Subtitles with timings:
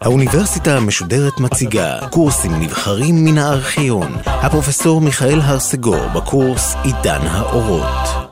[0.00, 4.12] האוניברסיטה המשודרת מציגה קורסים נבחרים מן הארכיון.
[4.26, 8.30] הפרופסור מיכאל הרסגור בקורס עידן האורות.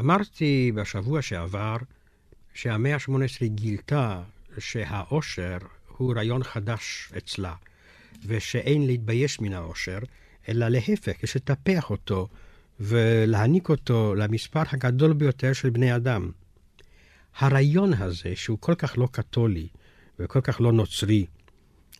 [0.00, 1.76] אמרתי בשבוע שעבר
[2.54, 4.20] שהמאה ה-18 גילתה
[4.58, 5.58] שהאושר
[5.96, 7.54] הוא רעיון חדש אצלה,
[8.26, 9.98] ושאין להתבייש מן האושר,
[10.48, 12.28] אלא להפך, יש לטפח אותו
[12.80, 16.30] ולהעניק אותו למספר הגדול ביותר של בני אדם.
[17.38, 19.68] הרעיון הזה, שהוא כל כך לא קתולי
[20.18, 21.26] וכל כך לא נוצרי,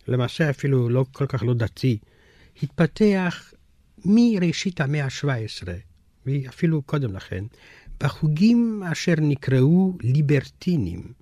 [0.07, 1.97] למעשה אפילו לא כל כך לא דתי,
[2.63, 3.53] התפתח
[4.05, 5.67] מראשית המאה ה-17,
[6.25, 7.43] ואפילו קודם לכן,
[8.03, 11.13] בחוגים אשר נקראו ליברטינים.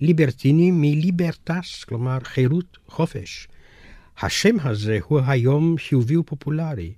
[0.00, 3.48] ליברטינים מליברטס, כלומר חירות, חופש.
[4.18, 6.92] השם הזה הוא היום חיובי ופופולרי,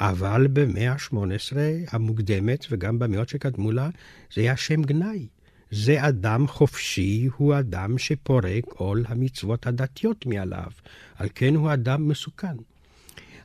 [0.00, 1.56] אבל במאה ה-18
[1.90, 3.88] המוקדמת וגם במאות שקדמו לה,
[4.34, 5.26] זה היה שם גנאי.
[5.70, 10.70] זה אדם חופשי, הוא אדם שפורק עול המצוות הדתיות מעליו,
[11.16, 12.56] על כן הוא אדם מסוכן.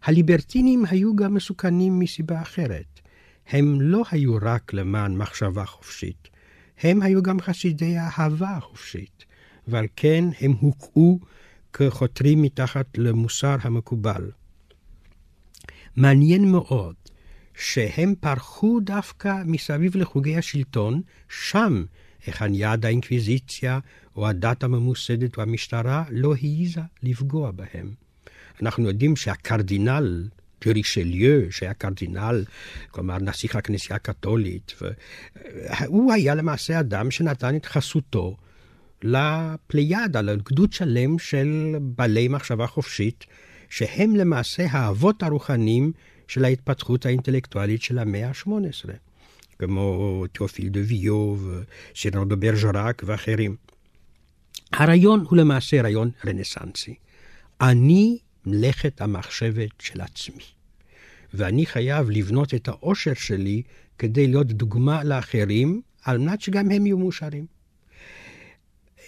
[0.03, 2.99] הליברטינים היו גם מסוכנים מסיבה אחרת.
[3.47, 6.27] הם לא היו רק למען מחשבה חופשית,
[6.81, 9.25] הם היו גם חסידי האהבה החופשית,
[9.67, 11.19] ועל כן הם הוקעו
[11.73, 14.31] כחותרים מתחת למוסר המקובל.
[15.95, 16.95] מעניין מאוד
[17.57, 21.83] שהם פרחו דווקא מסביב לחוגי השלטון, שם
[22.25, 23.79] היכן יד האינקוויזיציה
[24.15, 27.93] או הדת הממוסדת או המשטרה לא העיזה לפגוע בהם.
[28.61, 30.27] אנחנו יודעים שהקרדינל
[30.65, 32.43] דרישליו, שהיה קרדינל,
[32.91, 34.73] כלומר נסיך הכנסייה הקתולית,
[35.87, 38.37] הוא היה למעשה אדם שנתן את חסותו
[39.03, 43.25] לפליאדה, לגדוד שלם של בעלי מחשבה חופשית,
[43.71, 45.91] שהם למעשה האבות הרוחניים
[46.27, 48.89] של ההתפתחות האינטלקטואלית של המאה ה-18,
[49.59, 51.37] כמו תיאופיל דה ויו
[51.95, 53.55] וסירנו דה ברג'רק ואחרים.
[54.73, 56.95] הרעיון הוא למעשה רעיון רנסנסי.
[57.61, 60.43] אני מלאכת המחשבת של עצמי.
[61.33, 63.61] ואני חייב לבנות את האושר שלי
[63.97, 67.45] כדי להיות דוגמה לאחרים, על מנת שגם הם יהיו מאושרים.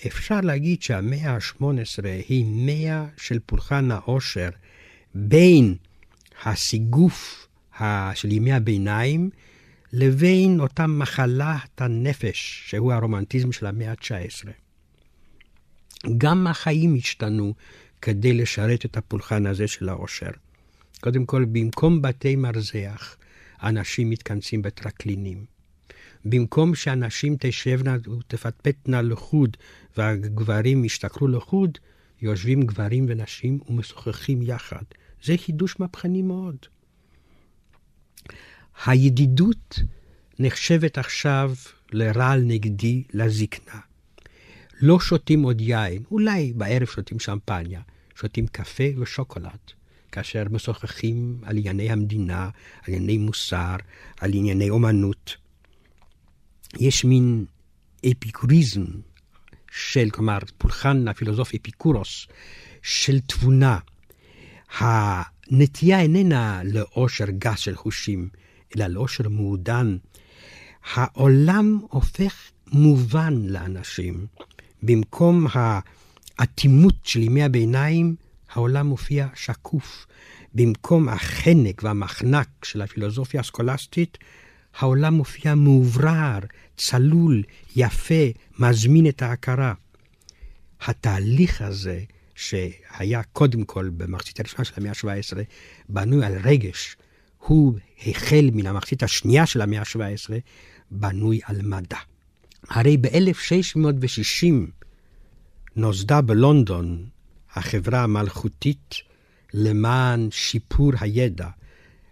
[0.07, 4.49] אפשר להגיד שהמאה ה-18 היא מאה של פולחן העושר
[5.15, 5.75] בין
[6.43, 7.47] הסיגוף
[8.13, 9.29] של ימי הביניים
[9.93, 14.49] לבין אותה מחלת הנפש, שהוא הרומנטיזם של המאה ה-19.
[16.17, 17.53] גם החיים השתנו
[18.01, 20.31] כדי לשרת את הפולחן הזה של העושר.
[21.01, 23.15] קודם כל, במקום בתי מרזח,
[23.63, 25.45] אנשים מתכנסים בטרקלינים.
[26.25, 29.57] במקום שאנשים תשבנה ותפטפטנה לחוד
[29.97, 31.77] והגברים ישתכרו לחוד,
[32.21, 34.83] יושבים גברים ונשים ומשוחחים יחד.
[35.23, 36.55] זה חידוש מהפכני מאוד.
[38.85, 39.79] הידידות
[40.39, 41.53] נחשבת עכשיו
[41.91, 43.79] לרעל נגדי, לזקנה.
[44.81, 47.81] לא שותים עוד יין, אולי בערב שותים שמפניה,
[48.15, 49.71] שותים קפה ושוקולד,
[50.11, 52.49] כאשר משוחחים על ענייני המדינה,
[52.87, 53.75] על ענייני מוסר,
[54.19, 55.35] על ענייני אומנות.
[56.79, 57.45] יש מין
[58.11, 58.85] אפיקוריזם
[59.75, 62.27] של, כלומר, פולחן הפילוסוף אפיקורוס,
[62.81, 63.77] של תבונה.
[64.77, 68.29] הנטייה איננה לאושר גס של חושים,
[68.75, 69.97] אלא לאושר מעודן.
[70.93, 74.25] העולם הופך מובן לאנשים.
[74.83, 78.15] במקום האטימות של ימי הביניים,
[78.51, 80.05] העולם מופיע שקוף.
[80.53, 84.17] במקום החנק והמחנק של הפילוסופיה הסקולסטית,
[84.79, 86.39] העולם מופיע מאוברר,
[86.77, 87.43] צלול,
[87.75, 88.23] יפה,
[88.59, 89.73] מזמין את ההכרה.
[90.81, 92.03] התהליך הזה,
[92.35, 95.37] שהיה קודם כל במחצית הראשונה של המאה ה-17,
[95.89, 96.95] בנוי על רגש,
[97.37, 97.73] הוא
[98.07, 100.33] החל מן המחצית השנייה של המאה ה-17,
[100.91, 101.97] בנוי על מדע.
[102.69, 104.45] הרי ב-1660
[105.75, 107.05] נוסדה בלונדון
[107.55, 108.95] החברה המלכותית
[109.53, 111.47] למען שיפור הידע,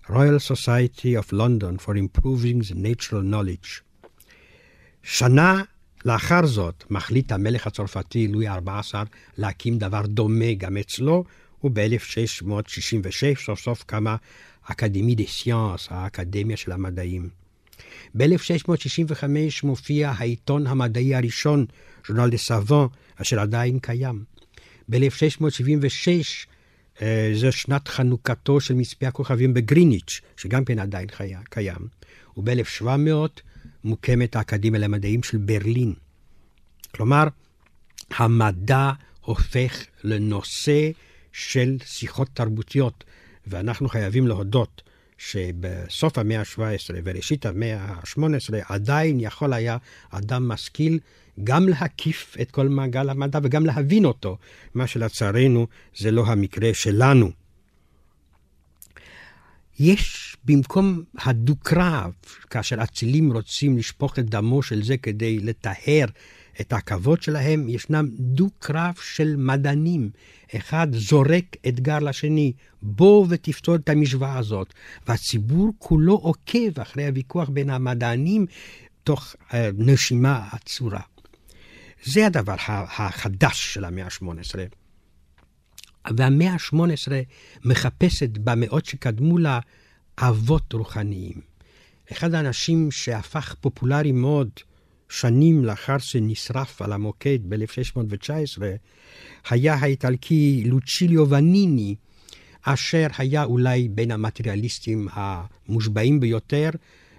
[0.07, 3.81] Royal Society of London for Improving the Natural Knowledge.
[5.03, 5.61] שנה
[6.05, 8.93] לאחר זאת מחליט המלך הצרפתי לואי ה-14
[9.37, 11.23] להקים דבר דומה גם אצלו,
[11.63, 14.15] וב-1666 סוף סוף קמה
[14.63, 17.29] אקדמי דה סיאנס, האקדמיה של המדעים.
[18.15, 19.23] ב-1665
[19.63, 21.65] מופיע העיתון המדעי הראשון,
[22.07, 24.23] ז'ורנל דה סאבון, אשר עדיין קיים.
[24.89, 26.07] ב-1676
[27.01, 31.07] אה, זו שנת חנוכתו של מצפה הכוכבים בגריניץ', שגם כן עדיין
[31.49, 31.87] קיים.
[32.37, 33.41] וב-1700
[33.83, 35.93] מוקמת האקדמיה למדעים של ברלין.
[36.95, 37.27] כלומר,
[38.17, 38.91] המדע
[39.21, 40.89] הופך לנושא
[41.31, 43.03] של שיחות תרבותיות,
[43.47, 44.81] ואנחנו חייבים להודות
[45.17, 49.77] שבסוף המאה ה-17 וראשית המאה ה-18 עדיין יכול היה
[50.09, 50.99] אדם משכיל
[51.43, 54.37] גם להקיף את כל מעגל המדע וגם להבין אותו,
[54.73, 55.67] מה שלצערנו
[55.97, 57.40] זה לא המקרה שלנו.
[59.83, 62.11] יש במקום הדו-קרב,
[62.49, 66.05] כאשר אצילים רוצים לשפוך את דמו של זה כדי לטהר
[66.61, 70.09] את הכבוד שלהם, ישנם דו-קרב של מדענים.
[70.55, 74.73] אחד זורק אתגר לשני, בוא ותפתור את המשוואה הזאת.
[75.07, 78.45] והציבור כולו עוקב אחרי הוויכוח בין המדענים
[79.03, 81.01] תוך uh, נשימה עצורה.
[82.03, 82.55] זה הדבר
[82.97, 84.80] החדש של המאה ה-18.
[86.09, 87.11] והמאה ה-18
[87.65, 89.59] מחפשת במאות שקדמו לה
[90.17, 91.41] אבות רוחניים.
[92.11, 94.49] אחד האנשים שהפך פופולרי מאוד
[95.09, 98.61] שנים לאחר שנשרף על המוקד ב-1619,
[99.49, 101.95] היה האיטלקי לוצ'יליו וניני,
[102.61, 106.69] אשר היה אולי בין המטריאליסטים המושבעים ביותר,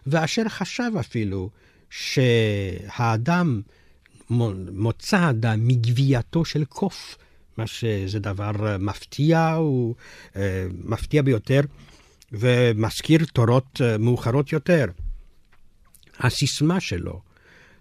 [0.07, 1.51] ואשר חשב אפילו
[1.91, 3.63] שהאדם
[4.73, 7.17] מוצא אדם מגווייתו של קוף,
[7.57, 9.95] מה שזה דבר מפתיע, הוא
[10.37, 11.61] אה, מפתיע ביותר,
[12.33, 14.87] ומזכיר תורות אה, מאוחרות יותר.
[16.19, 17.21] הסיסמה שלו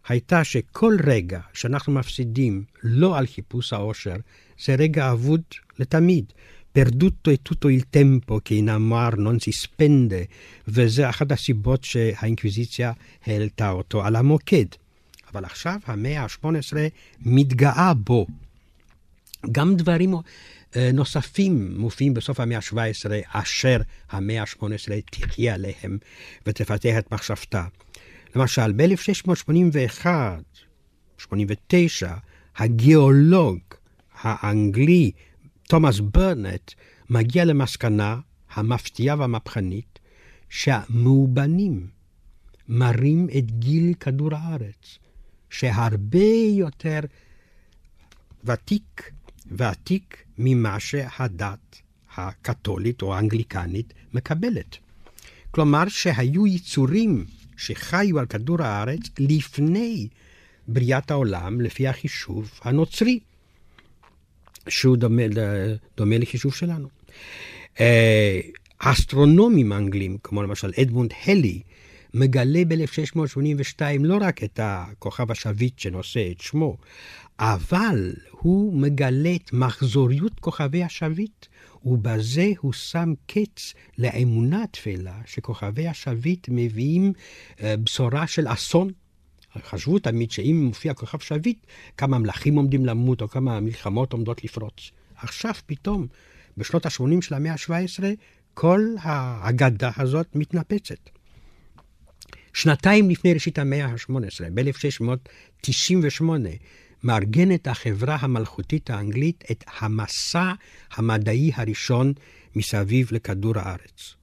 [0.08, 4.16] הייתה שכל רגע שאנחנו מפסידים לא על חיפוש העושר,
[4.66, 5.42] זה רגע אבוד
[5.80, 6.26] לתמיד.
[6.74, 10.24] פרדוטו אתוטו איל טמפו, כי נאמר נון סיספנדה,
[10.68, 12.92] וזה אחת הסיבות שהאינקוויזיציה
[13.26, 14.66] העלתה אותו על המוקד.
[15.34, 16.74] אבל עכשיו המאה ה-18
[17.20, 18.28] מתגאה בו.
[19.52, 20.14] גם דברים
[20.76, 23.78] אה, נוספים מופיעים בסוף המאה ה-17, אשר
[24.10, 25.98] המאה ה-18 תחיה עליהם
[26.46, 27.66] ותפתח את מחשבתה.
[28.36, 30.06] למשל, ב-1681,
[31.18, 32.14] 89,
[32.56, 33.60] הגיאולוג
[34.22, 35.12] האנגלי
[35.68, 36.72] תומאס ברנט
[37.10, 38.20] מגיע למסקנה
[38.54, 40.00] המפתיעה והמהפכנית
[40.50, 41.88] שהמאובנים
[42.68, 44.98] מראים את גיל כדור הארץ,
[45.50, 46.20] שהרבה
[46.52, 47.00] יותר
[48.44, 49.12] ותיק
[49.51, 51.81] ועתיק ממה שהדת
[52.15, 54.77] הקתולית או האנגליקנית מקבלת.
[55.51, 57.25] כלומר שהיו יצורים
[57.57, 60.07] שחיו על כדור הארץ לפני
[60.68, 63.19] בריאת העולם, לפי החישוב הנוצרי,
[64.69, 65.24] שהוא דומה,
[65.98, 66.88] דומה לחישוב שלנו.
[67.80, 68.39] אה,
[68.80, 71.62] אסטרונומים אנגלים, כמו למשל אדמונד הלי,
[72.13, 76.77] מגלה ב-1682 לא רק את הכוכב השביט שנושא את שמו,
[77.39, 81.46] אבל הוא מגלה את מחזוריות כוכבי השביט,
[81.86, 87.14] ובזה הוא שם קץ לאמונה תפלה שכוכבי השביט מביאים
[87.64, 88.92] אה, בשורה של אסון.
[89.58, 91.66] חשבו תמיד שאם מופיע כוכב שביט,
[91.98, 94.92] כמה מלכים עומדים למות או כמה מלחמות עומדות לפרוץ.
[95.16, 96.08] עכשיו פתאום,
[96.58, 98.04] בשנות ה-80 של המאה ה-17,
[98.54, 101.10] כל האגדה הזאת מתנפצת.
[102.54, 104.14] שנתיים לפני ראשית המאה ה-18,
[104.54, 106.24] ב-1698,
[107.03, 110.51] מארגנת החברה המלכותית האנגלית את המסע
[110.92, 112.13] המדעי הראשון
[112.56, 114.15] מסביב לכדור הארץ.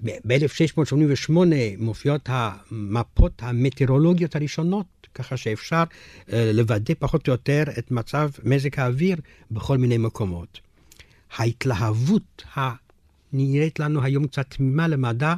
[0.00, 1.32] ב-1688
[1.78, 5.82] מופיעות המפות המטאורולוגיות הראשונות, ככה שאפשר
[6.32, 9.16] אה, לוודא פחות או יותר את מצב מזג האוויר
[9.50, 10.60] בכל מיני מקומות.
[11.36, 15.34] ההתלהבות הנראית לנו היום קצת תמימה למדע,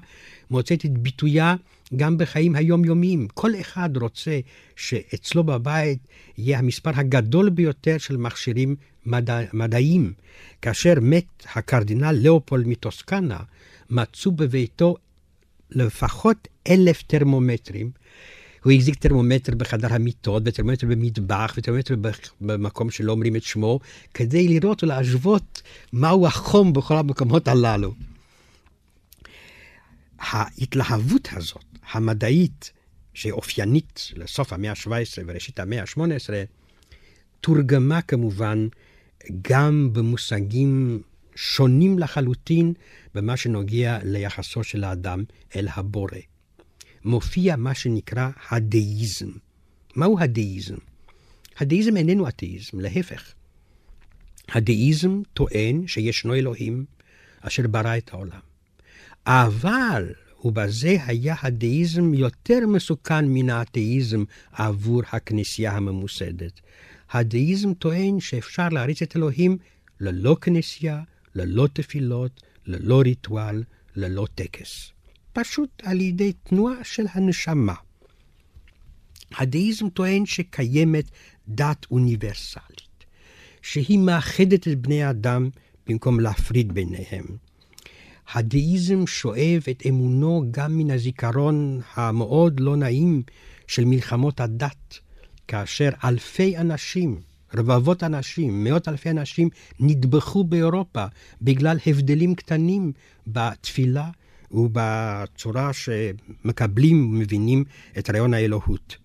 [0.50, 1.54] מוצאת את ביטויה
[1.96, 3.28] גם בחיים היומיומיים.
[3.34, 4.40] כל אחד רוצה
[4.76, 5.98] שאצלו בבית
[6.38, 10.12] יהיה המספר הגדול ביותר של מכשירים מדע, מדעיים.
[10.62, 13.38] כאשר מת הקרדינל לאופולד מטוסקנה,
[13.90, 14.96] מצאו בביתו
[15.70, 17.90] לפחות אלף טרמומטרים.
[18.64, 21.94] הוא החזיק טרמומטר בחדר המיטות, וטרמומטר במטבח, וטרמומטר
[22.40, 23.80] במקום שלא אומרים את שמו,
[24.14, 25.62] כדי לראות ולהשוות
[25.92, 27.94] מהו החום בכל המקומות הללו.
[30.18, 32.72] ההתלהבות הזאת, המדעית,
[33.14, 36.30] שאופיינית לסוף המאה ה-17 וראשית המאה ה-18,
[37.40, 38.68] תורגמה כמובן
[39.42, 41.02] גם במושגים
[41.34, 42.72] שונים לחלוטין
[43.14, 45.24] במה שנוגע ליחסו של האדם
[45.56, 46.18] אל הבורא.
[47.04, 49.30] מופיע מה שנקרא הדאיזם.
[49.96, 50.76] מהו הדאיזם?
[51.58, 53.32] הדאיזם איננו אתאיזם, להפך.
[54.48, 56.84] הדאיזם טוען שישנו אלוהים
[57.40, 58.47] אשר ברא את העולם.
[59.30, 60.12] אבל,
[60.44, 66.60] ובזה היה הדאיזם יותר מסוכן מן האתאיזם עבור הכנסייה הממוסדת.
[67.10, 69.58] הדאיזם טוען שאפשר להריץ את אלוהים
[70.00, 71.02] ללא כנסייה,
[71.34, 73.62] ללא תפילות, ללא ריטואל,
[73.96, 74.92] ללא טקס.
[75.32, 77.74] פשוט על ידי תנועה של הנשמה.
[79.34, 81.04] הדאיזם טוען שקיימת
[81.48, 83.04] דת אוניברסלית,
[83.62, 85.48] שהיא מאחדת את בני האדם
[85.86, 87.47] במקום להפריד ביניהם.
[88.32, 93.22] הדאיזם שואב את אמונו גם מן הזיכרון המאוד לא נעים
[93.66, 94.98] של מלחמות הדת,
[95.48, 97.20] כאשר אלפי אנשים,
[97.54, 99.48] רבבות אנשים, מאות אלפי אנשים,
[99.80, 101.04] נטבחו באירופה
[101.42, 102.92] בגלל הבדלים קטנים
[103.26, 104.10] בתפילה
[104.50, 107.64] ובצורה שמקבלים ומבינים
[107.98, 108.96] את רעיון האלוהות.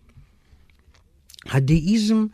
[1.46, 2.25] הדאיזם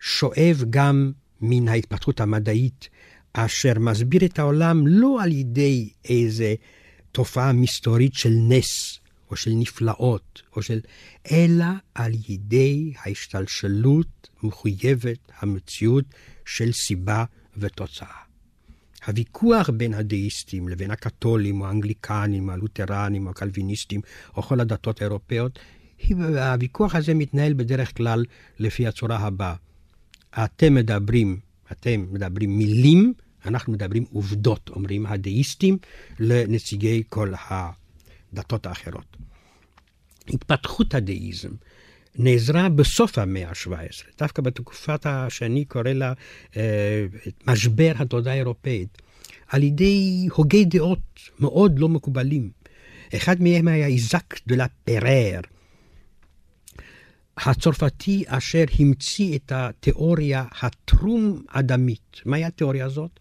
[0.00, 2.88] שואב גם מן ההתפתחות המדעית,
[3.36, 6.54] אשר מסביר את העולם לא על ידי איזה
[7.12, 8.98] תופעה מסתורית של נס,
[9.30, 10.80] או של נפלאות, או של...
[11.32, 11.64] אלא
[11.94, 16.04] על ידי ההשתלשלות מחויבת המציאות
[16.46, 17.24] של סיבה
[17.56, 18.24] ותוצאה.
[19.06, 24.00] הוויכוח בין הדאיסטים לבין הקתולים, או האנגליקנים, הלותרנים, או הקלוויניסטים,
[24.36, 25.58] או כל הדתות האירופאיות,
[26.10, 28.24] הוויכוח הזה מתנהל בדרך כלל
[28.58, 29.54] לפי הצורה הבאה.
[30.44, 31.38] אתם מדברים,
[31.72, 33.14] אתם מדברים מילים,
[33.46, 35.78] אנחנו מדברים עובדות, אומרים הדאיסטים
[36.18, 39.16] לנציגי כל הדתות האחרות.
[40.28, 41.50] התפתחות הדאיזם
[42.18, 46.12] נעזרה בסוף המאה ה-17, דווקא בתקופת שאני קורא לה
[46.56, 47.06] אה,
[47.46, 49.02] משבר התודעה האירופאית,
[49.48, 52.50] על ידי הוגי דעות מאוד לא מקובלים.
[53.16, 55.40] אחד מהם היה איזק דה לה פרר,
[57.36, 62.20] הצרפתי אשר המציא את התיאוריה הטרום-אדמית.
[62.24, 63.20] מהי התיאוריה הזאת?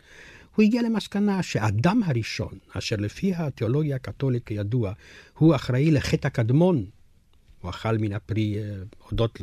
[0.55, 4.93] הוא הגיע למסקנה שאדם הראשון, אשר לפי התיאולוגיה הקתולית כידוע,
[5.37, 6.85] הוא אחראי לחטא הקדמון,
[7.63, 8.63] הוא אכל מן הפרי אה,
[9.09, 9.41] הודות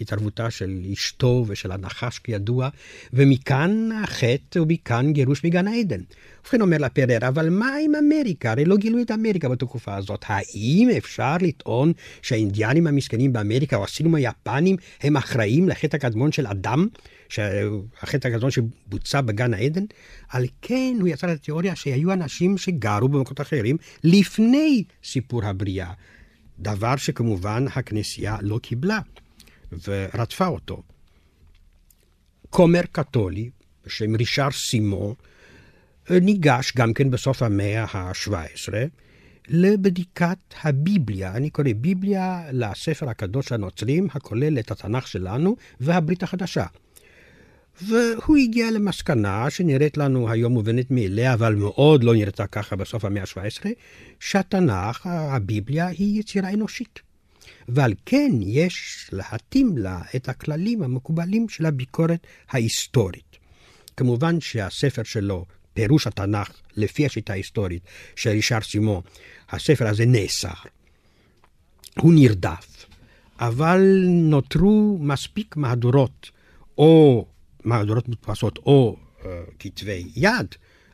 [0.00, 2.68] להתערבותה של אשתו ושל הנחש כידוע,
[3.12, 6.00] ומכאן החטא ומכאן גירוש מגן העדן.
[6.40, 8.50] ובכן אומר לפרר, אבל מה עם אמריקה?
[8.50, 10.24] הרי לא גילו את אמריקה בתקופה הזאת.
[10.26, 16.86] האם אפשר לטעון שהאינדיאנים המסכנים באמריקה, או הסינום היפנים, הם אחראים לחטא הקדמון של אדם?
[18.02, 19.84] החטא הקדמון שבוצע בגן העדן?
[20.28, 25.92] על כן הוא יצר את התיאוריה שהיו אנשים שגרו במקומות אחרים לפני סיפור הבריאה.
[26.60, 28.98] דבר שכמובן הכנסייה לא קיבלה
[29.88, 30.82] ורדפה אותו.
[32.50, 33.50] כומר קתולי
[33.86, 35.14] בשם רישר סימו
[36.10, 38.72] ניגש גם כן בסוף המאה ה-17
[39.48, 46.66] לבדיקת הביבליה, אני קורא ביבליה לספר הקדוש הנוצרים, הכולל את התנ"ך שלנו והברית החדשה.
[47.82, 53.22] והוא הגיע למסקנה שנראית לנו היום מובנת מאליה, אבל מאוד לא נראתה ככה בסוף המאה
[53.22, 53.66] ה-17,
[54.20, 57.00] שהתנ"ך, הביבליה, היא יצירה אנושית.
[57.68, 63.36] ועל כן יש להתאים לה את הכללים המקובלים של הביקורת ההיסטורית.
[63.96, 67.82] כמובן שהספר שלו, פירוש התנ"ך לפי השיטה ההיסטורית
[68.16, 69.02] של רישר סימו,
[69.50, 70.48] הספר הזה נאסר.
[71.98, 72.86] הוא נרדף,
[73.40, 76.30] אבל נותרו מספיק מהדורות,
[76.78, 77.26] או
[77.64, 79.24] מהדורות מודפסות או uh,
[79.58, 80.46] כתבי יד,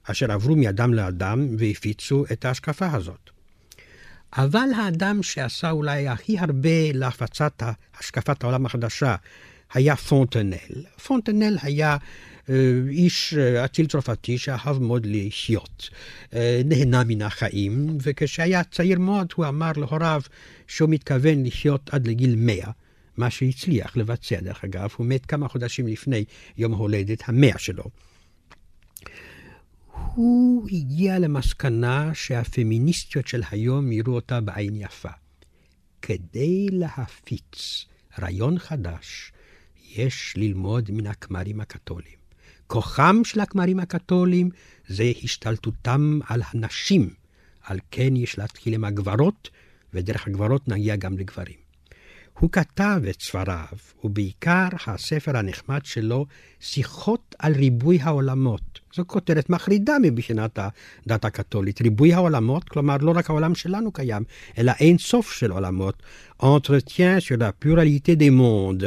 [0.04, 3.30] אשר עברו מאדם לאדם והפיצו את ההשקפה הזאת.
[4.36, 7.62] אבל האדם שעשה אולי הכי הרבה להפצת
[8.00, 9.16] השקפת העולם החדשה
[9.72, 10.84] היה פונטנל.
[11.06, 12.50] פונטנל היה uh,
[12.88, 15.90] איש אציל צרפתי שאהב מאוד לחיות,
[16.64, 20.22] נהנה מן החיים, וכשהיה צעיר מאוד הוא אמר להוריו
[20.66, 22.70] שהוא מתכוון לחיות עד לגיל מאה.
[23.16, 26.24] מה שהצליח לבצע, דרך אגב, הוא מת כמה חודשים לפני
[26.56, 27.84] יום ההולדת המאה שלו.
[30.14, 35.08] הוא הגיע למסקנה שהפמיניסטיות של היום יראו אותה בעין יפה.
[36.02, 37.84] כדי להפיץ
[38.18, 39.32] רעיון חדש,
[39.96, 42.16] יש ללמוד מן הכמרים הקתולים.
[42.66, 44.50] כוחם של הכמרים הקתולים
[44.88, 47.10] זה השתלטותם על הנשים.
[47.62, 49.50] על כן יש להתחיל עם הגברות,
[49.94, 51.65] ודרך הגברות נגיע גם לגברים.
[52.38, 53.64] הוא כתב את ספריו,
[54.04, 56.26] ובעיקר הספר הנחמד שלו,
[56.60, 58.80] שיחות על ריבוי העולמות.
[58.94, 61.82] זו כותרת מחרידה מבחינת הדת הקתולית.
[61.82, 64.22] ריבוי העולמות, כלומר לא רק העולם שלנו קיים,
[64.58, 66.02] אלא אין סוף של עולמות.
[66.42, 68.84] Entretien sur la pluralité des mondes.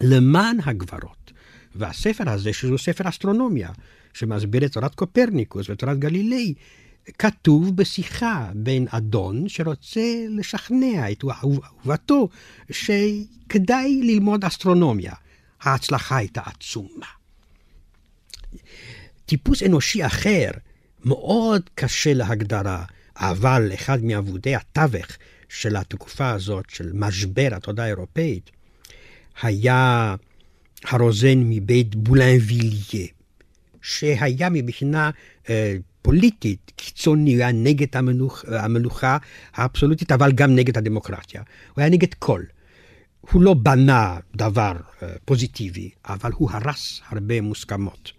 [0.00, 1.32] למען הגברות.
[1.74, 3.70] והספר הזה, שהוא ספר אסטרונומיה,
[4.14, 6.54] שמסביר את תורת קופרניקוס ותורת גלילאי,
[7.18, 12.28] כתוב בשיחה בין אדון שרוצה לשכנע את אהובתו
[12.70, 15.12] שכדאי ללמוד אסטרונומיה.
[15.60, 17.06] ההצלחה הייתה עצומה.
[19.26, 20.50] טיפוס אנושי אחר,
[21.04, 22.84] מאוד קשה להגדרה,
[23.16, 25.06] אבל אחד מעבודי התווך
[25.48, 28.50] של התקופה הזאת, של משבר התודעה האירופאית,
[29.42, 30.14] היה
[30.84, 33.06] הרוזן מבית בולנביליה,
[33.82, 35.10] שהיה מבחינה
[35.48, 39.16] אה, פוליטית קיצוני, הוא היה נגד המלוך, המלוכה
[39.54, 41.42] האבסולוטית, אבל גם נגד הדמוקרטיה.
[41.74, 42.42] הוא היה נגד כל.
[43.20, 48.12] הוא לא בנה דבר uh, פוזיטיבי, אבל הוא הרס הרבה מוסכמות.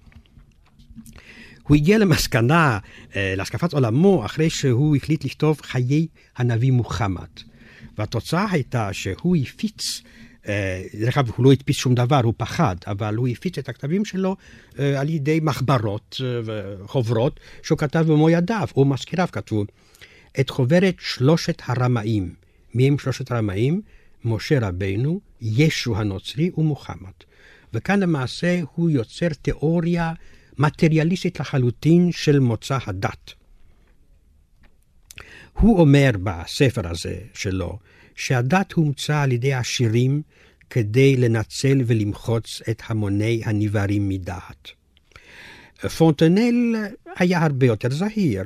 [1.69, 2.79] הוא הגיע למסקנה,
[3.15, 6.07] אה, להשקפת עולמו, אחרי שהוא החליט לכתוב חיי
[6.37, 7.27] הנביא מוחמד.
[7.97, 10.18] והתוצאה הייתה שהוא הפיץ, אה,
[10.95, 14.35] דרך אגב, הוא לא הדפיס שום דבר, הוא פחד, אבל הוא הפיץ את הכתבים שלו
[14.79, 19.65] אה, על ידי מחברות וחוברות שהוא כתב במו ידיו, או מזכיריו כתבו.
[20.39, 22.33] את חוברת שלושת הרמאים.
[22.75, 23.81] מי הם שלושת הרמאים?
[24.25, 27.11] משה רבנו, ישו הנוצרי ומוחמד.
[27.73, 30.13] וכאן למעשה הוא יוצר תיאוריה
[30.57, 33.33] מטריאליסטית לחלוטין של מוצא הדת.
[35.53, 37.79] הוא אומר בספר הזה שלו,
[38.19, 40.21] שהדת הומצאה על ידי עשירים
[40.69, 44.71] כדי לנצל ולמחוץ את המוני הנבערים מדעת.
[45.97, 46.75] פונטנל
[47.17, 48.43] היה הרבה יותר זהיר.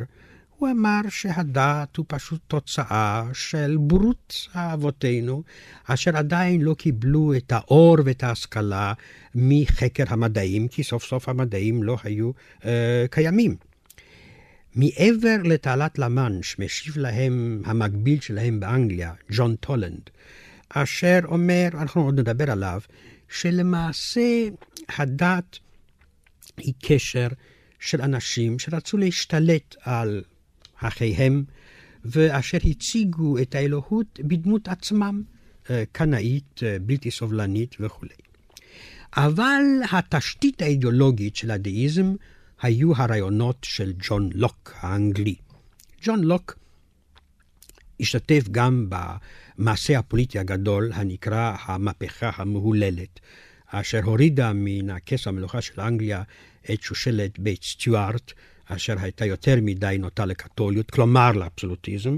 [0.58, 5.44] הוא אמר שהדת הוא פשוט תוצאה של בורות אבותינו,
[5.86, 8.94] אשר עדיין לא קיבלו את האור ואת ההשכלה
[9.36, 12.32] מחקר המדעים, כי סוף סוף המדעים לא היו
[12.66, 13.56] אה, קיימים.
[14.76, 20.10] מעבר לתעלת למאנש משיב להם המקביל שלהם באנגליה, ג'ון טולנד,
[20.70, 22.82] אשר אומר, אנחנו עוד נדבר עליו,
[23.30, 24.48] שלמעשה
[24.98, 25.60] הדת
[26.58, 27.28] היא קשר
[27.80, 30.24] של אנשים שרצו להשתלט על
[30.76, 31.44] אחיהם,
[32.06, 35.24] ואשר הציגו את האלוהות בדמות עצמם,
[35.70, 38.06] אה, קנאית, אה, בלתי סובלנית וכו'.
[39.18, 42.16] אבל התשתית האידיאולוגית של הדאיזם
[42.64, 45.36] היו הרעיונות של ג'ון לוק האנגלי.
[46.02, 46.58] ג'ון לוק
[48.00, 53.20] השתתף גם במעשה הפוליטי הגדול הנקרא המהפכה המהוללת,
[53.68, 56.24] אשר הורידה מן הכס המלוכה של אנגליה
[56.74, 58.32] את שושלת בית סטיוארט,
[58.66, 62.18] אשר הייתה יותר מדי נוטה לקתוליות, כלומר לאבסולוטיזם,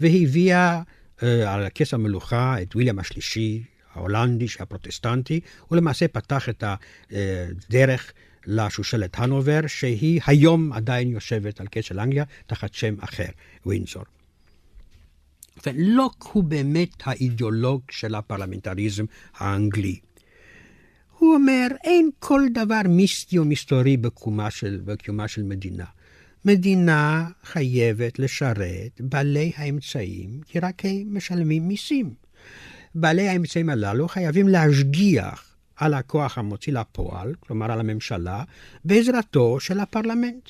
[0.00, 0.82] והביאה
[1.18, 3.62] uh, על כס המלוכה את ויליאם השלישי,
[3.94, 6.64] ההולנדי, שהפרוטסטנטי, ולמעשה פתח את
[7.10, 8.12] הדרך
[8.46, 13.28] לשושלת הנובר, שהיא היום עדיין יושבת על כס של אנגליה תחת שם אחר,
[13.66, 14.04] ווינזור.
[15.66, 19.04] ולוק הוא באמת האידיאולוג של הפרלמנטריזם
[19.36, 19.98] האנגלי.
[21.18, 25.84] הוא אומר, אין כל דבר מיסטי או מסתורי בקיומה של, בקיומה של מדינה.
[26.44, 32.14] מדינה חייבת לשרת בעלי האמצעים, כי רק הם משלמים מיסים.
[32.94, 38.44] בעלי האמצעים הללו חייבים להשגיח על הכוח המוציא לפועל, כלומר על הממשלה,
[38.84, 40.48] בעזרתו של הפרלמנט.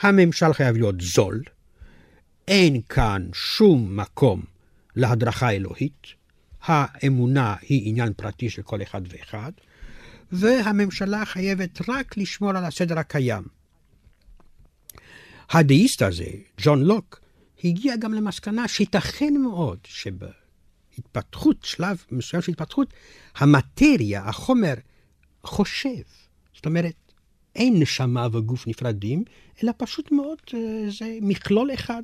[0.00, 1.42] הממשל חייב להיות זול,
[2.48, 4.42] אין כאן שום מקום
[4.96, 6.06] להדרכה אלוהית,
[6.62, 9.52] האמונה היא עניין פרטי של כל אחד ואחד,
[10.32, 13.42] והממשלה חייבת רק לשמור על הסדר הקיים.
[15.50, 17.20] הדאיסט הזה, ג'ון לוק,
[17.64, 19.78] הגיע גם למסקנה שייתכן מאוד
[20.96, 22.94] שבהתפתחות, שלב מסוים של התפתחות,
[23.36, 24.74] המטריה, החומר,
[25.44, 26.02] חושב.
[26.54, 26.94] זאת אומרת,
[27.56, 29.24] אין נשמה וגוף נפרדים,
[29.62, 32.02] אלא פשוט מאוד אה, זה מכלול אחד.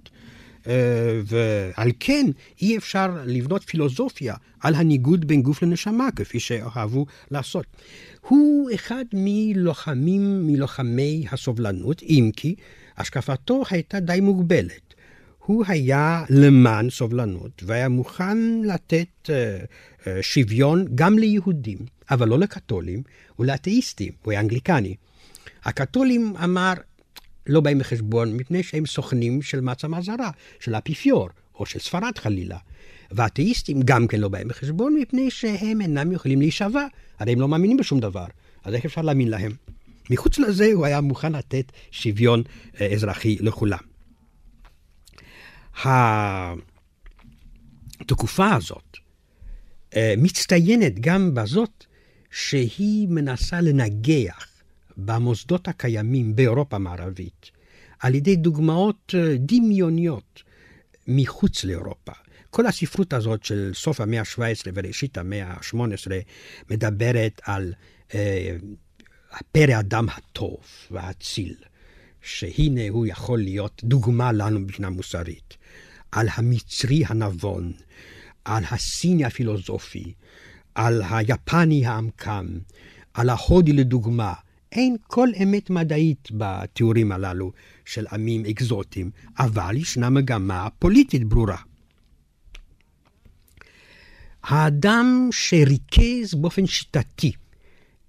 [0.67, 2.27] אה, ועל כן
[2.63, 7.67] אי אפשר לבנות פילוסופיה על הניגוד בין גוף לנשמה, כפי שאהבו לעשות.
[8.21, 12.55] הוא אחד מלוחמים, מלוחמי הסובלנות, אם כי
[12.97, 14.82] השקפתו הייתה די מוגבלת.
[15.47, 21.79] הוא היה למען סובלנות, והיה מוכן לתת uh, שוויון גם ליהודים,
[22.11, 23.03] אבל לא לקתולים
[23.39, 24.95] ולאתאיסטים, הוא היה אנגליקני.
[25.65, 26.73] הקתולים אמר,
[27.47, 32.59] לא באים בחשבון מפני שהם סוכנים של מעצמה זרה, של האפיפיור, או של ספרד חלילה.
[33.11, 36.87] והאתאיסטים גם כן לא באים בחשבון מפני שהם אינם יכולים להישבע,
[37.19, 38.27] הרי הם לא מאמינים בשום דבר,
[38.65, 39.53] אז איך אפשר להאמין להם?
[40.11, 42.43] מחוץ לזה הוא היה מוכן לתת שוויון
[42.81, 43.92] אה, אזרחי לכולם.
[48.01, 48.97] התקופה הזאת
[49.97, 51.85] אה, מצטיינת גם בזאת
[52.31, 54.47] שהיא מנסה לנגח
[54.97, 57.51] במוסדות הקיימים באירופה המערבית
[58.01, 60.43] על ידי דוגמאות אה, דמיוניות
[61.07, 62.13] מחוץ לאירופה.
[62.51, 66.11] כל הספרות הזאת של סוף המאה ה-17 וראשית המאה ה-18
[66.71, 67.73] מדברת על
[68.15, 68.57] אה,
[69.33, 71.55] הפרא אדם הטוב והאציל,
[72.23, 75.57] שהנה הוא יכול להיות דוגמה לנו מבחינה מוסרית,
[76.13, 77.73] על המצרי הנבון,
[78.45, 80.13] על הסיני הפילוסופי,
[80.75, 82.47] על היפני העמקם,
[83.15, 84.33] על ההודי לדוגמה,
[84.73, 87.53] אין כל אמת מדעית בתיאורים הללו
[87.85, 91.57] של עמים אקזוטיים, אבל ישנה מגמה פוליטית ברורה.
[94.43, 97.33] האדם שריכז באופן שיטתי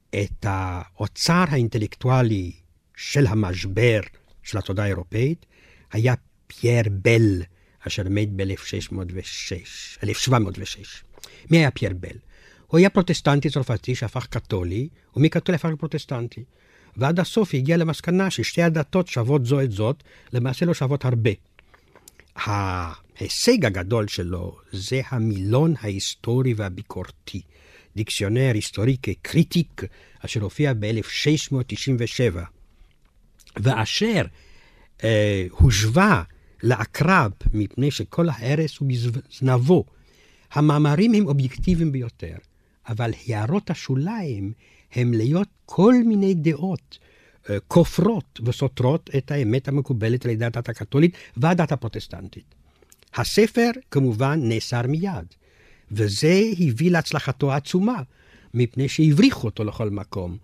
[0.09, 2.51] את האוצר האינטלקטואלי
[2.97, 3.99] של המשבר
[4.43, 5.45] של התודעה האירופאית
[5.91, 6.13] היה
[6.47, 7.41] פייר בל,
[7.87, 11.03] אשר מת ב-1606, 1706.
[11.51, 12.17] מי היה פייר בל?
[12.67, 16.43] הוא היה פרוטסטנטי צרפתי שהפך קתולי, ומקתולי הפך לפרוטסטנטי.
[16.97, 20.03] ועד הסוף הגיע למסקנה ששתי הדתות שוות זו את זאת,
[20.33, 21.31] למעשה לא שוות הרבה.
[22.35, 27.41] ההישג הגדול שלו זה המילון ההיסטורי והביקורתי,
[27.95, 29.81] Dictionnaire historique et critique,
[30.19, 32.39] אשר הופיע ב-1697,
[33.57, 34.21] ואשר
[35.03, 36.23] אה, הושווה
[36.63, 39.85] לעקרב מפני שכל ההרס הוא בזנבו.
[40.53, 42.35] המאמרים הם אובייקטיביים ביותר,
[42.89, 44.53] אבל הערות השוליים
[44.95, 46.97] הם להיות כל מיני דעות
[47.49, 52.55] אה, כופרות וסותרות את האמת המקובלת על ידי הדת הקתולית והדת הפרוטסטנטית.
[53.15, 55.25] הספר כמובן נאסר מיד,
[55.91, 58.01] וזה הביא להצלחתו העצומה,
[58.53, 60.37] מפני שהבריחו אותו לכל מקום.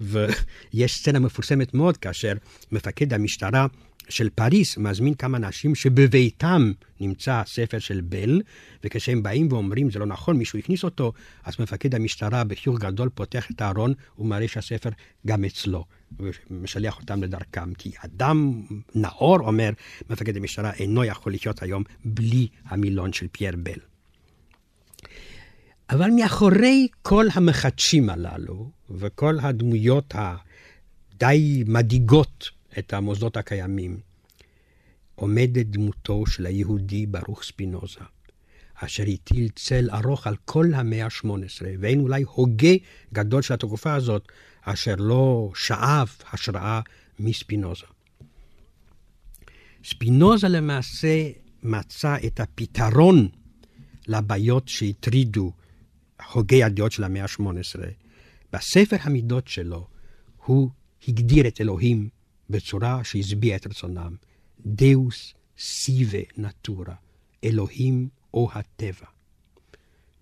[0.00, 2.32] ויש סצנה מפורסמת מאוד כאשר
[2.72, 3.66] מפקד המשטרה
[4.08, 8.40] של פריס מזמין כמה אנשים שבביתם נמצא הספר של בל,
[8.84, 11.12] וכשהם באים ואומרים זה לא נכון, מישהו הכניס אותו,
[11.44, 14.90] אז מפקד המשטרה בחיוך גדול פותח את הארון ומראה שהספר
[15.26, 15.84] גם אצלו,
[16.50, 17.74] ומשלח אותם לדרכם.
[17.74, 18.62] כי אדם
[18.94, 19.70] נאור, אומר
[20.10, 23.93] מפקד המשטרה, אינו יכול לחיות היום בלי המילון של פייר בל.
[25.90, 34.00] אבל מאחורי כל המחדשים הללו, וכל הדמויות הדי מדאיגות את המוסדות הקיימים,
[35.14, 38.00] עומדת דמותו של היהודי ברוך ספינוזה,
[38.74, 42.74] אשר הטיל צל ארוך על כל המאה ה-18, ואין אולי הוגה
[43.12, 44.28] גדול של התקופה הזאת,
[44.62, 46.80] אשר לא שאב השראה
[47.18, 47.86] מספינוזה.
[49.84, 51.30] ספינוזה למעשה
[51.62, 53.28] מצא את הפתרון
[54.08, 55.52] לבעיות שהטרידו
[56.32, 57.80] הוגי הדעות של המאה ה-18.
[58.52, 59.86] בספר המידות שלו
[60.44, 60.70] הוא
[61.08, 62.08] הגדיר את אלוהים
[62.50, 64.16] בצורה שהשביע את רצונם.
[64.66, 66.94] Deus sive Natura,
[67.44, 69.06] אלוהים או הטבע.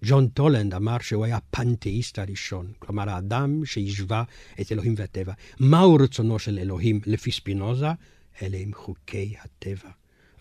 [0.05, 4.25] ג'ון טולנד אמר שהוא היה הפנתאיסט הראשון, כלומר האדם שהשווה
[4.61, 5.33] את אלוהים והטבע.
[5.61, 7.87] מהו רצונו של אלוהים לפי ספינוזה?
[8.43, 9.91] אלה הם חוקי הטבע.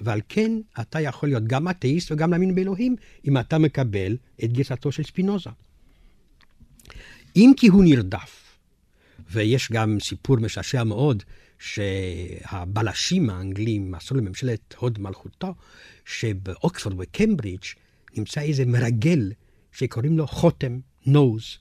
[0.02, 2.96] ועל כן אתה יכול להיות גם אתאיסט וגם להאמין באלוהים,
[3.28, 5.50] אם אתה מקבל את גרסתו של ספינוזה.
[7.36, 8.58] אם כי הוא נרדף,
[9.32, 11.24] ויש גם סיפור משעשע מאוד,
[11.60, 15.54] שהבלשים האנגלים עשו לממשלת הוד מלכותו,
[16.06, 17.64] שבאוקספורד וקמברידג'
[18.18, 19.32] נמצא איזה מרגל
[19.72, 21.58] שקוראים לו חותם נוז.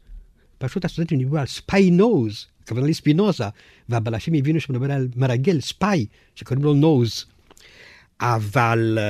[0.58, 3.44] פשוט הסטודנטים דיברו על ספיי נוז, הכוונה לספינוזה,
[3.88, 7.24] והבלשים הבינו שמדבר על מרגל, ספיי, שקוראים לו נוז.
[8.20, 9.02] אבל uh,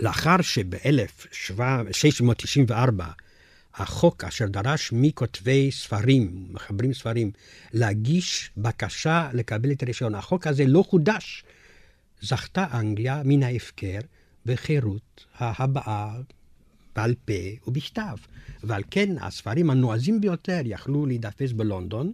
[0.00, 3.02] לאחר שב-1694
[3.74, 7.30] החוק אשר דרש מכותבי ספרים, מחברים ספרים,
[7.72, 10.14] להגיש בקשה לקבל את הרישיון.
[10.14, 11.44] החוק הזה לא חודש.
[12.20, 13.98] זכתה אנגליה מן ההפקר
[14.46, 16.16] בחירות ההבעה
[16.96, 17.32] בעל פה
[17.66, 18.16] ובכתב.
[18.64, 22.12] ועל כן הספרים הנועזים ביותר יכלו להידפס בלונדון,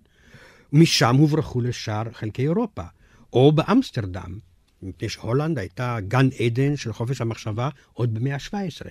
[0.72, 2.84] ומשם הוברחו לשאר חלקי אירופה,
[3.32, 4.38] או באמסטרדם,
[4.82, 8.86] מפני שהולנד הייתה גן עדן של חופש המחשבה עוד במאה ה-17.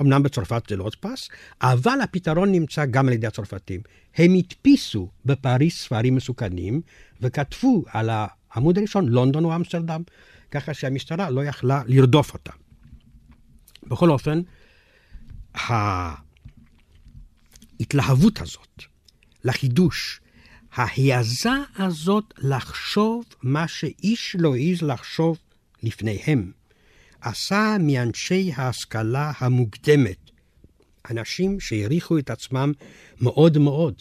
[0.00, 1.28] אמנם בצרפת זה לא הודפס,
[1.62, 3.80] אבל הפתרון נמצא גם על ידי הצרפתים.
[4.16, 6.80] הם הדפיסו בפריס ספרים מסוכנים,
[7.20, 10.02] וכתבו על העמוד הראשון לונדון או אמסטרדם,
[10.50, 12.56] ככה שהמשטרה לא יכלה לרדוף אותם.
[13.82, 14.40] בכל אופן,
[17.80, 18.82] ההתלהבות הזאת
[19.44, 20.20] לחידוש,
[20.76, 25.38] ההעזה הזאת לחשוב מה שאיש לא העז לחשוב
[25.82, 26.52] לפניהם,
[27.20, 30.30] עשה מאנשי ההשכלה המוקדמת
[31.10, 32.72] אנשים שהעריכו את עצמם
[33.20, 33.94] מאוד מאוד.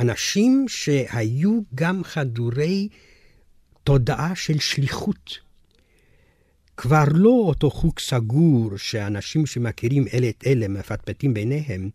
[0.00, 2.88] אנשים שהיו גם חדורי
[3.84, 5.38] תודעה של שליחות.
[6.76, 11.90] כבר לא אותו חוג סגור שאנשים שמכירים אלה את אלה מפטפטים ביניהם,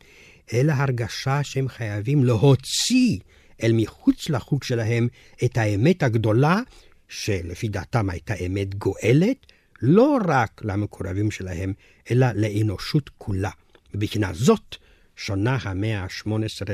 [0.54, 3.20] אלא הרגשה שהם חייבים להוציא
[3.64, 5.08] אל מחוץ לחוג שלהם
[5.44, 6.60] את האמת הגדולה,
[7.08, 9.46] שלפי דעתם הייתה אמת גואלת,
[9.82, 11.74] לא רק למקורבים שלהם,
[12.12, 13.52] אלא לאנושות כולה.
[13.94, 14.76] מבחינה זאת
[15.16, 16.68] שונה המאה ה-18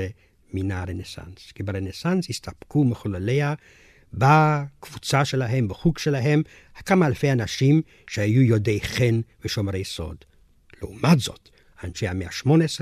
[0.53, 1.51] מן הרנסאנס.
[1.55, 3.53] כי ברנסאנס הסתפקו מחולליה
[4.13, 6.41] בקבוצה שלהם, בחוג שלהם,
[6.85, 10.17] כמה אלפי אנשים שהיו יודעי חן ושומרי סוד.
[10.81, 11.49] לעומת זאת,
[11.83, 12.81] אנשי המאה ה-18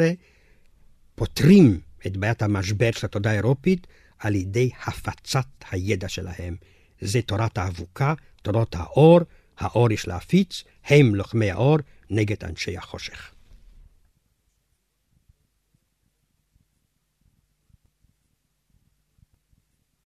[1.16, 3.88] פותרים את בעיית המשבר של התודעה האירופית
[4.20, 6.56] על ידי הפצת הידע שלהם.
[7.02, 9.20] זה תורת האבוקה, תורת האור,
[9.58, 11.78] האור יש להפיץ, הם לוחמי האור
[12.10, 13.32] נגד אנשי החושך.